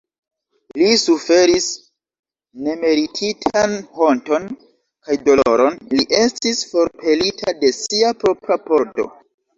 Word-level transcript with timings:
Li 0.81 0.85
suferis 0.99 1.65
nemerititan 2.67 3.75
honton 3.99 4.47
kaj 5.09 5.19
doloron, 5.29 5.77
li 5.95 6.07
estis 6.23 6.63
forpelita 6.73 7.57
de 7.63 7.73
sia 7.83 8.15
propra 8.25 8.59
pordo. 8.69 9.07